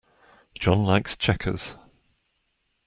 John 0.55 0.79
likes 0.83 1.15
checkers. 1.15 1.77